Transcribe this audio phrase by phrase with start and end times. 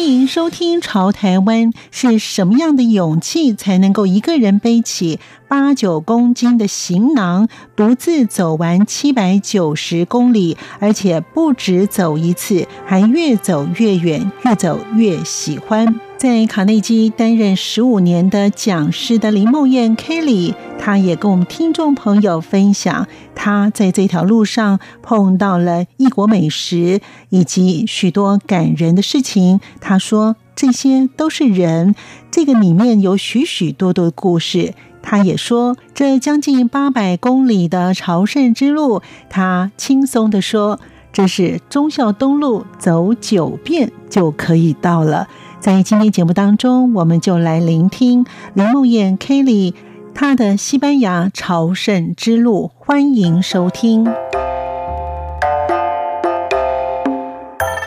[0.00, 16.00] 欢迎收听《潮台湾》，是什么样的勇气才能够一个人背起八九公斤的行囊，独自走完七百九十公里，而且不止走一次，还越走越远，越走越喜欢。
[16.20, 29.60] 在卡内基担任十五年的讲师的林梦燕 Kelly，她也跟我们听众朋友分享，她在这条路上碰到了异国美食以及许多感人的事情。
[29.80, 31.94] 她说这些都是人，
[32.30, 34.74] 这个里面有许许多多的故事。
[35.00, 40.78] 她也说这将近八百公里的朝圣之路，她轻松地说
[41.14, 45.26] 这是忠孝东路走九遍就可以到了。
[45.60, 49.74] 在今天节目当中，我们就来聆听林梦燕 Kelly
[50.14, 54.08] 她的西班牙朝圣之路，欢迎收听。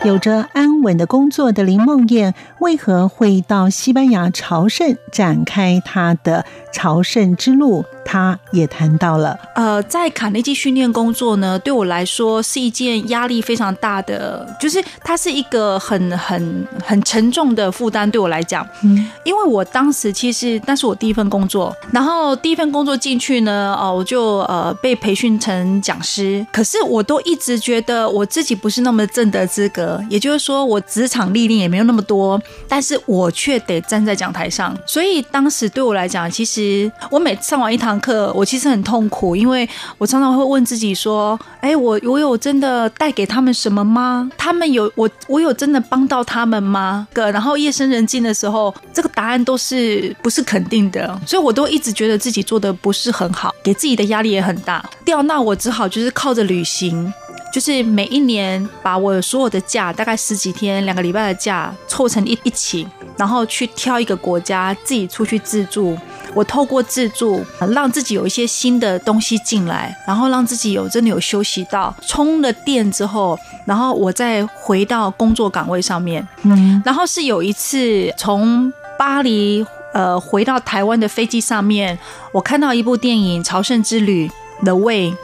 [0.04, 7.84] 有着安稳的工作的林梦燕，为何会到西班牙朝圣，展开她的朝圣之路？
[8.04, 44.30] 他也谈到了，呃，在卡内基训练工作呢，对我来说是一件压力非常大的，就是它是一个很很很沉重的负担，对我来讲，嗯，因为我当时其实那是我第一份工作，然后第一份工作进去呢，哦，我就呃被培训成讲师，可是我都一直觉得我自己不是那么正的资格，也就是说我职场历练也没有那么多，但是我却得站在讲台上，所以当时对我来讲，其实我每上完一堂课，我其实很痛苦，因为我常常会问自己说：“哎，我我有真的带给他们什么吗？
[44.36, 54.84] 他们有我我有真的帮到他们吗？”个然后夜深人静的时候，这个答案都是不是肯定的，所以我都一直觉得自己做的不是很好，给自己的压力也很大。
[55.04, 57.12] 掉那我只好就是靠着旅行，
[57.52, 62.86] 就是每一年把我所有的假，大概十几天、两个礼拜的假凑成一一起，
[63.16, 65.96] 然后去挑一个国家自己出去自助。
[66.34, 76.26] 我透过自助，让自己有一些新的东西进来，然后让自己有真的有休息到，充了电之后，然后我再回到工作岗位上面。
[76.42, 81.98] 嗯，然后是有一次从巴黎呃回到台湾的飞机上面，
[82.32, 84.28] 我看到一部电影《朝圣之旅》
[84.64, 85.14] The Way。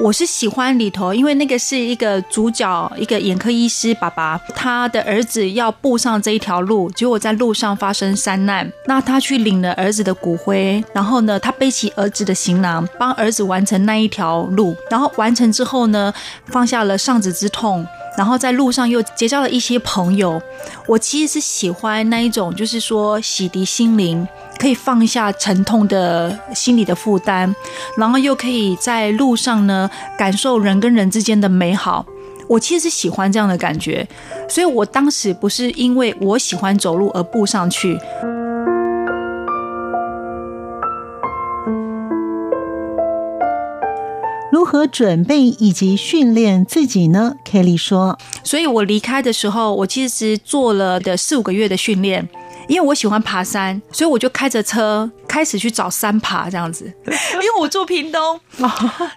[0.00, 16.12] 我是喜欢里头，因为那个是一个主角，一个眼科医师爸爸，他的儿子要步上这一条路，结果在路上发生山难，那他去领了儿子的骨灰，然后呢，他背起儿子的行囊，帮儿子完成那一条路，然后完成之后呢，
[16.46, 17.86] 放下了丧子之痛。
[18.16, 20.40] 然后在路上又结交了一些朋友，
[20.86, 24.26] 我其实是喜欢那一种，就是说洗涤心灵，
[24.58, 27.54] 可以放下沉痛的心理的负担，
[27.96, 32.06] 然后又可以在路上呢感受人跟人之间的美好。
[32.46, 34.06] 我其实是喜欢这样的感觉，
[34.48, 37.98] 所以我当时不是因为我喜欢走路而步上去。
[44.64, 52.26] 如何准备以及训练自己呢？Kelly 说：“所以我离开的时候，我其实做了的四五个月的训练，
[52.66, 56.84] 因为我喜欢爬山，所以我就开着车。”开始去找山爬这样子，
[57.34, 58.40] 因为我住屏东，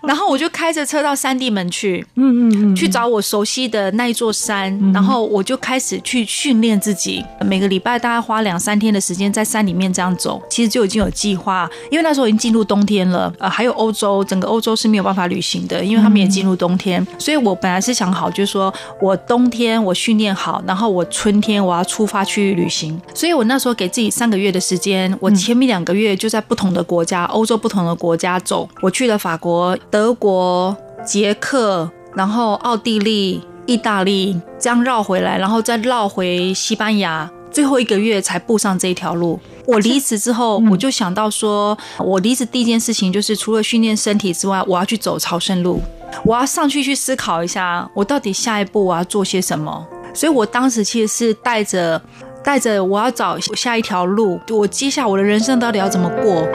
[0.01, 7.23] 然后我就开着车到山地门去，嗯嗯嗯，去找我熟悉的那一座山，然后我就开始去训练自己。
[7.45, 26.06] 每个礼拜大概花两三天的时间在山里面这样走，其实就已经有计划，因为那时候已经进入冬天了，呃，还有欧洲，整个欧洲是没有办法旅行的，因为他们也进入冬天，所以我本来是想好，就是说我冬天我训练好，然后我春天我要出发去旅行，所以我那时候给自己三个月的时间，我前面两个月。
[26.15, 28.67] 就在不同的国家，欧洲不同的国家走。
[28.81, 30.75] 我去了法国、德国、
[31.05, 39.39] 捷克，然后奥地利、意大利，这样绕回来，然后再绕回西班牙，最后一个月才步上这一条路。
[39.65, 45.81] 我离职之后，我就想到说，我离职第一件事情就是除了训练身体之外，我要去走朝圣路，
[46.23, 49.85] 我要上去去思考一下，我到底下一步我要做些什么。
[50.13, 52.01] 所以我当时其实是带着。
[52.43, 56.47] 带着我要找下一条路，我接下来我的人生到底要怎么过？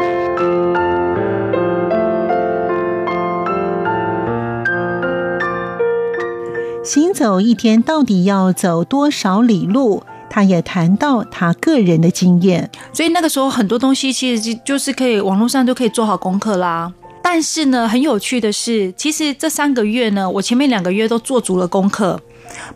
[6.83, 10.03] 行走一天到底要走多少里路？
[10.29, 12.71] 他也谈到他个人的经验。
[12.93, 16.91] 所以那个时候很多东西其实就就是可以网络上都可以做好功课啦。
[17.23, 22.19] 但是呢，很有趣的是，其实这三个月呢，我前面两个月都做足了功课。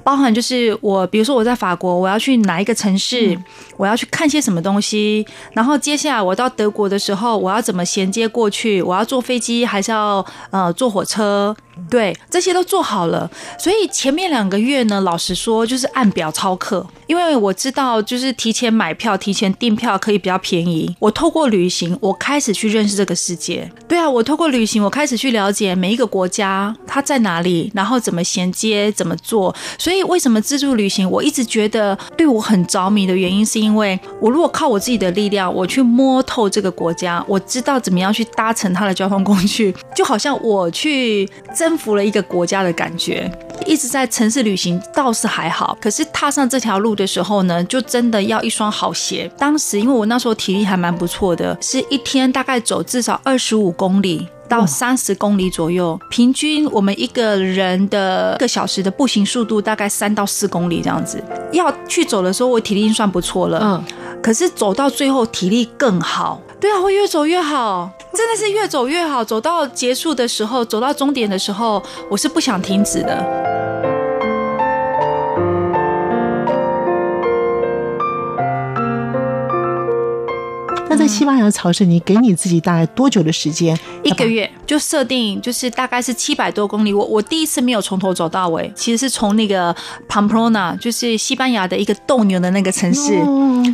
[0.02, 3.44] 包含就是我，比如说我在法国，我要去哪一个城市，嗯、
[3.76, 8.82] 我要去看些什么东西，然后接下来我到德国的时候，我要怎么衔接过去？
[8.82, 11.56] 我要坐飞机还是要呃坐火车？
[11.88, 13.30] 对，这些都做好了。
[13.58, 20.94] 所以前面两个月呢，老实说就是按表操课，因为我知道就是提前买票、提前订票可以比较便宜。
[20.98, 23.70] 我透过旅行，我开始去认识这个世界。
[23.86, 29.54] 对啊，我透过旅行，我开始去了解每一个国家它在哪里，然后怎么衔接，怎么做。
[29.78, 41.28] 所以，为什么自助旅行我一直觉得对我很着迷的原因，是因为我如果靠我自己的力量，我去摸透这个国家，我知道怎么样去搭乘它的交通工具，就好像我去
[41.66, 43.28] 征服了一个国家的感觉。
[43.66, 49.28] 一直在城市旅行倒是还好，可是踏上这条路的时候呢，就真的要一双好鞋。
[49.36, 54.28] 当时因为我那时候体力还蛮不错的，是一天大概走至少二十五公里。
[54.48, 61.20] 到三十公里左右，平均我们一个人的一个小时的步行速度大概三到四公里这样子。
[61.50, 63.84] 要去走的时候，我体力已经算不错了，嗯，
[64.26, 66.42] 可是走到最后体力更好。
[66.58, 69.24] 对啊，会越走越好，真的是越走越好。
[69.24, 71.80] 走到结束的时候，走到终点的时候，
[72.10, 73.55] 我是不想停止的。
[80.96, 83.78] 在西班牙朝圣，你给你自己大概多久的时间？
[84.02, 86.92] 一个月就设定，就是大概是七百多公里。
[86.92, 89.74] 我我第一次没有从头走到尾，其实是从那个
[90.08, 93.12] Pamplona，就是西班牙的一个斗牛的那个城市，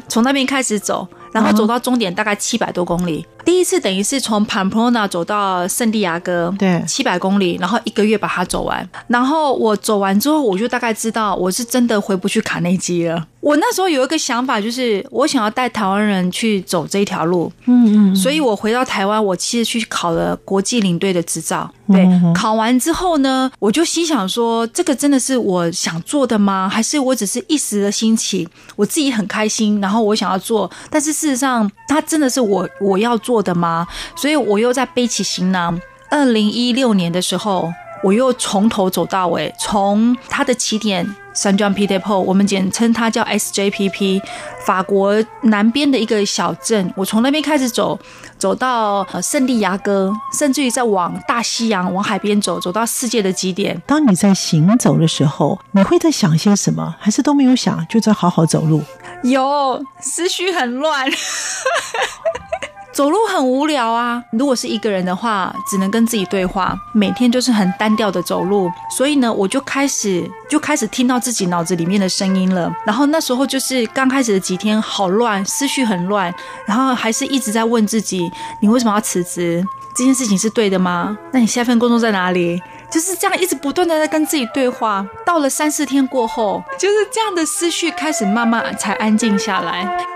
[0.08, 3.24] 从那边开始走，然后走到终点大概七百多公里。
[3.44, 8.88] 第一次等于是从 Pamplona 走到圣地亚哥，对，七百公里，然后一个月把它走完。
[9.08, 13.26] 然后我走完之后，我就大概知道我是真的回不去卡内基了。
[13.40, 21.68] 我那时候有一个想法，就是我想要带台湾人去走这一条路，嗯嗯，所以我回到台湾，我其实去考了国际领队的执照。
[21.88, 26.68] 对，考完之后呢，我就心想说，这个真的是我想做的吗？
[26.68, 33.87] 还是我只是一时的兴起，我自己很开心，然后我想要做，但是事实上，它真的是我我要做的吗？
[34.17, 35.81] 所以我又在背起行囊。
[36.11, 37.73] 二零一六年的时候。
[38.05, 41.06] 我又从头走到尾，从它的起点
[41.37, 44.20] Saint Jean Pied de Port，我们简称它叫 SJPP，
[44.67, 46.93] 法国南边的一个小镇。
[46.96, 47.96] 我从那边开始走，
[48.37, 53.81] 走到呃圣地牙哥，甚至于再往大西洋、往海边走，走到世界的极点。
[53.87, 56.96] 当你在行走的时候，你会在想些什么？
[56.99, 58.82] 还是都没有想，就在好好走路？
[59.23, 61.08] 有，思绪很乱。
[62.92, 64.22] 走路很无聊啊！
[64.32, 68.70] 如果是一个人的话，只能跟自己对话，每天就是很单调的走路。
[68.90, 72.70] 所以呢，我就开始就开始听到自己脑子里面的声音了。
[72.84, 76.32] 然后那时候就是刚开始的几天，好乱，思绪很乱，
[76.66, 78.30] 然后还是一直在问自己：
[78.60, 79.64] 你为什么要辞职？
[79.96, 81.16] 这件事情是对的吗？
[81.32, 82.62] 那你下一份工作在哪里？
[82.90, 85.06] 就是这样一直不断的在跟自己对话。
[85.24, 90.11] 到了三四天过后，就是这样的思绪开始慢慢才安静下来。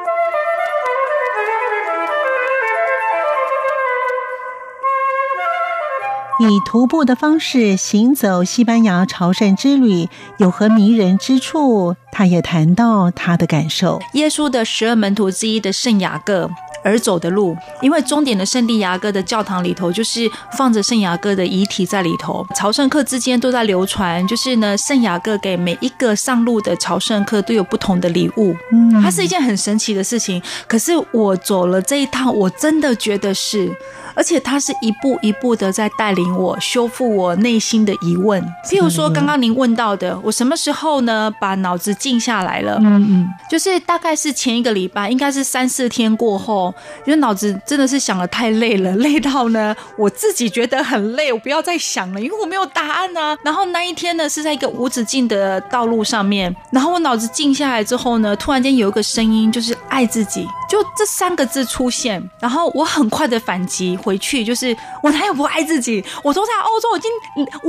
[6.38, 10.06] 以徒步的方式行走西班牙朝圣之旅
[10.37, 11.97] 有何迷人之处？
[12.12, 14.00] 他也谈到他的感受。
[14.12, 16.50] 耶稣的十二门徒之一的圣雅各
[16.87, 28.55] 而走的路，因为终点的圣地牙哥的教堂里头就是放着圣雅各的遗体在里头，朝圣客之间都在流传，就是呢，圣雅各给每一个上路的朝圣客都有不同的礼物。
[28.70, 30.41] 嗯，它是一件很神奇的事情。
[30.69, 33.75] 可是我走了这一趟，我真的觉得是。
[34.19, 42.79] 而且他是一步一步的在带领我修复我内心的疑问，譬如说刚刚您问到的，我什么时候呢把脑子静下来了？
[42.81, 53.37] 嗯嗯，就是大概是前一个礼拜，应该是三四天过后，因为脑子真的是想得太累了， 累到呢我自己觉得很累，我不要再想了，因为我没有答案啊。
[53.43, 63.97] 然后那一天呢是在一个无止境的道路上面，然后我脑子静下来之后呢，突然间有一个声音，就是爱自己，就这三个字出现，然后我很快的反击。
[63.97, 66.05] 回去就是我哪有不爱自己？
[66.23, 67.11] 我都在欧洲已经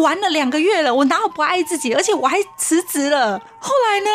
[0.02, 1.94] 玩了两个月了，我哪有不爱自己？
[1.94, 3.40] 而且我还辞职了。
[3.60, 4.10] 后来呢，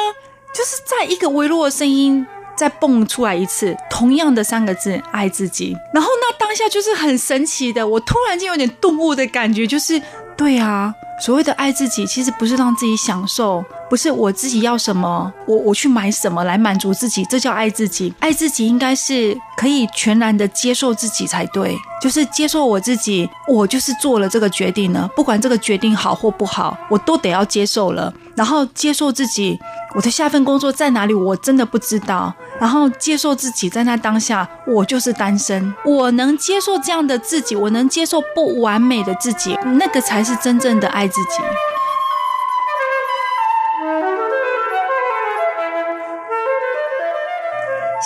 [0.54, 2.26] 就是在一个微弱的声音
[2.62, 5.76] 再蹦出来一次，同样的三个字“爱自己”。
[5.92, 10.00] 然后那当下就是很神奇的，我突然间有点顿悟的感觉，就是
[10.36, 18.14] 对啊，所谓的爱自己，其实不是让自己享受，不是我自己要什么，我我去买什么来满足自己，这叫爱自己。
[18.20, 29.58] 爱自己应该是可以全然的接受自己才对，就是接受我自己，我就是做了这个决定了，不管这个决定好或不好，我都得要接受了，然后接受自己。
[29.94, 31.12] 我的下份工作在哪里？
[31.12, 32.32] 我真的不知道。
[32.62, 35.74] 然后接受自己，在那当下，我就是单身。
[35.84, 41.42] 我能接受这样的自己，我能接受不完美的自己，那个才是真正的爱自己。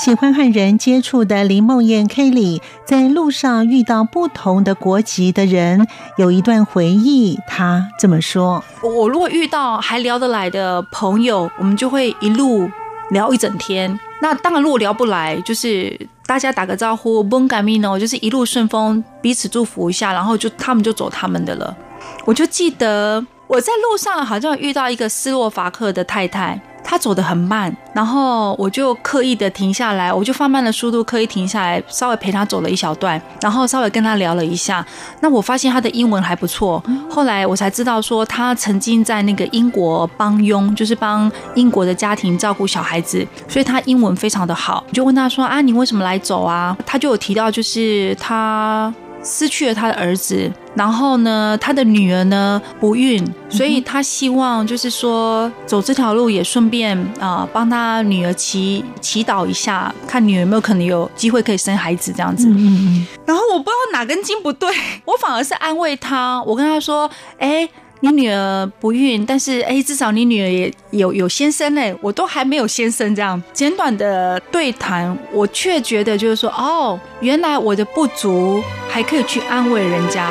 [0.03, 5.87] 喜欢和人接触的林梦燕 Kelly，在路上遇到不同的国籍的人，
[6.17, 7.39] 有一段回忆。
[7.47, 12.71] 她这么说：“我如果遇到还聊得来的朋友，我们就会一路
[13.11, 13.99] 聊一整天。
[14.21, 21.77] 那当然，如果聊不来，就是大家打个招呼，bon camino，就是一路顺风，彼此祝福一下，然后就他们就走他们的了。
[22.25, 34.87] 我就记得我在路上好像遇到一个斯洛伐克的太太。”他走得很慢，然后我就刻意的停下来，我就放慢了速度，刻意停下来，稍微陪他走了一小段，然后稍微跟他聊了一下。
[35.21, 44.85] 那我发现他的英文还不错，后来我才知道说他曾经在那个英国帮佣，就是帮英国的家庭照顾小孩子，所以他英文非常的好。
[44.87, 46.77] 我就问他说啊，你为什么来走啊？
[46.87, 48.95] 他就有提到就是他。
[49.27, 62.47] 失去了他的儿子，然后呢，他的女儿呢不孕，所以他希望就是说走这条路也顺便啊、呃、帮他女儿祈祈祷一下，看女儿有没有可能有机会可以生孩子这样子。
[62.49, 63.07] 嗯嗯。
[63.27, 64.73] 然后我不知道哪根筋不对，
[65.05, 67.69] 我反而是安慰他，我跟他说：“哎。”
[68.01, 73.15] 你女儿不孕，但是哎，至少你女儿也有有先生嘞，我都还没有先生。
[73.15, 80.31] 这样简短的对谈，我却觉得就是说，哦，原来我的不足还可以去安慰人家。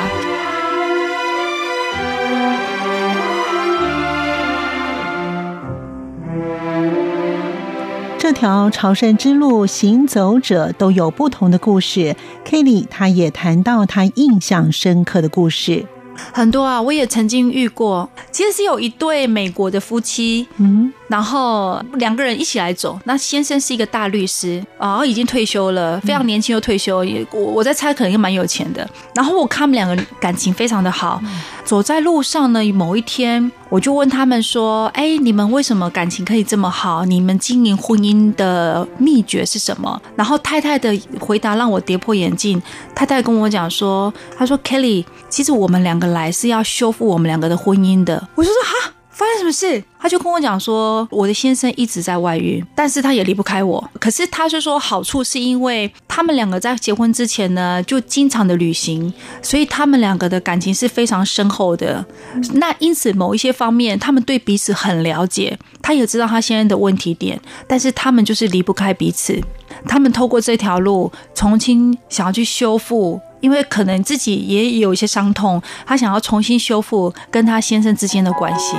[8.16, 12.14] 这条朝圣之路，行走者都有不同的故事。
[12.44, 15.84] Kelly 她也谈到她印象深刻的故事。
[16.32, 18.08] 很多啊，我也曾经遇过。
[18.30, 22.98] 其实是有一对美国的夫妻，嗯，然后两个人一起来走。
[23.04, 28.88] 那先生是一个大律师啊，已经退休了，非常年轻又退休，也我我在猜可能也蛮有钱的。
[29.14, 31.20] 然后我看他们两个感情非常的好。
[31.64, 37.04] 走在路上呢，某一天我就问他们说：“哎，你们为什么感情可以这么好？
[37.04, 42.62] 你们经营婚姻的秘诀是什么？”然后太太的回答让我跌破眼镜。
[42.94, 49.82] 太太跟我讲说：“她说 Kelly，其实我们两个本来是要修复我们两个的婚姻的。”我就说：“哈。”发生什么事？
[49.98, 53.90] 他就跟我讲说，我的先生一直在外遇，但是他也离不开我。
[53.98, 59.10] 可是他是说好处是因为他们两个在结婚之前呢，就经常的旅行，
[59.40, 62.04] 所以他们两个的感情是非常深厚的。
[62.52, 69.40] 那因此某一些方面，他们对彼此很了解，他也知道他现在的问题点，但是他们就是离不开彼此。
[69.88, 73.18] 他们透过这条路，重新想要去修复。
[73.40, 78.76] 因为可能自己也有一些伤痛，他想要重新修复跟他先生之间的关系。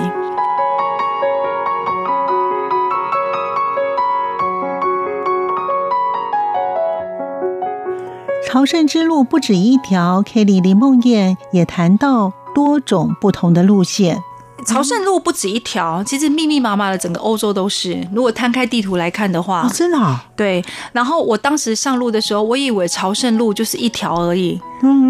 [8.50, 14.24] 朝圣之路不止一条，Kelly 林梦燕也谈到多种不同的路线。
[14.68, 18.06] 朝圣路不止一条，其实密密麻麻的整个欧洲都是。
[18.14, 20.64] 如果摊开地图来看的话，哦、真的、啊、对。
[20.92, 24.60] 然后我当时上路的时候，我以为朝圣路就是一条而已。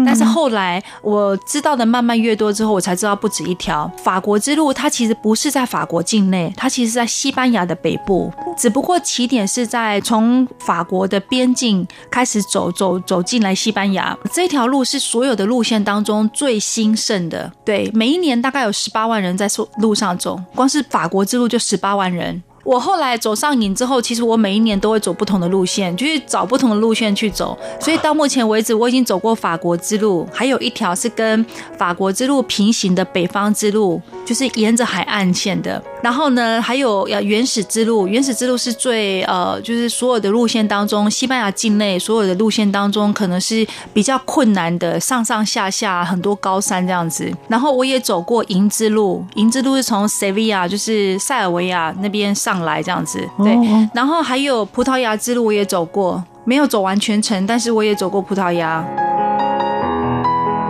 [0.04, 3.90] 但是后来我知道的慢慢越多之后，我才知道不止一条。
[4.02, 14.16] 法国之路它其实不是在法国境内，它其实在西班牙的北部，只不过起点是在从法国的边境开始走走走进来西班牙。
[14.32, 19.48] 这条路是所有的路线当中最兴盛的，对，每一年大概有十八万人在
[19.80, 22.42] 路上走，光是法国之路就十八万人。
[22.68, 27.56] 我后来走上瘾之后，其实我每一年都会走不同的路线，就是找不同的路线去走。
[27.80, 31.42] 所以到目前为止，我已经走过法国之路，还有一条是跟
[31.78, 35.82] 法国之路平行的北方之路，就是沿着海岸线的。
[36.02, 47.32] 然后呢，还有要原始之路，原始之路是最呃，就是所有的路线当中，西班牙境内所有的路线当中，可能是比较困难的，上上下下很多高山这样子。
[47.48, 52.58] 然后我也走过银之路，银之路是从塞维亚，就是塞尔维亚那边上。
[52.58, 53.56] 来这样子，对，
[53.94, 58.84] 然后还有葡萄牙之路我也走过，没有走完全程，但是我也走过葡萄牙。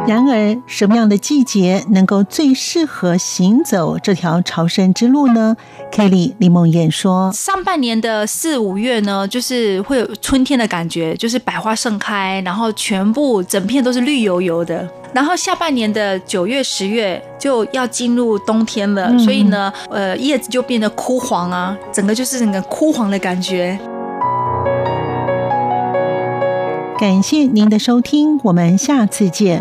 [0.09, 5.55] 然而，什么样的季节能够最适合行走这条朝圣之路呢
[5.93, 14.89] ？Kelly 林梦燕说：“上半年的四五月呢，就是会有春天的感觉，就是百花盛开，然后全部整片都是绿油油的。
[15.13, 23.79] 然后下半年的九月、十月就要进入冬天了，嗯、所以呢，呃，叶子就变得枯黄啊，整个就是那个枯黄的感觉。
[26.99, 29.61] 感谢您的收听，我们下次见。